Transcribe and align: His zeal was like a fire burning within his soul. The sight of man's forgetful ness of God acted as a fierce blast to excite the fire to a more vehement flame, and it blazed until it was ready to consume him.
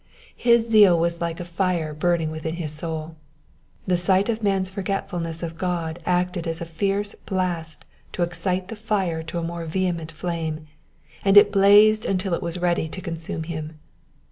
His 0.35 0.67
zeal 0.67 0.97
was 0.97 1.21
like 1.21 1.39
a 1.39 1.45
fire 1.45 1.93
burning 1.93 2.31
within 2.31 2.55
his 2.55 2.71
soul. 2.71 3.17
The 3.85 3.97
sight 3.97 4.29
of 4.29 4.41
man's 4.41 4.71
forgetful 4.71 5.19
ness 5.19 5.43
of 5.43 5.59
God 5.59 6.01
acted 6.07 6.47
as 6.47 6.59
a 6.59 6.65
fierce 6.65 7.13
blast 7.13 7.85
to 8.13 8.23
excite 8.23 8.69
the 8.69 8.75
fire 8.75 9.21
to 9.21 9.37
a 9.37 9.43
more 9.43 9.65
vehement 9.65 10.11
flame, 10.11 10.65
and 11.23 11.37
it 11.37 11.51
blazed 11.51 12.03
until 12.03 12.33
it 12.33 12.41
was 12.41 12.57
ready 12.57 12.89
to 12.89 12.99
consume 12.99 13.43
him. 13.43 13.77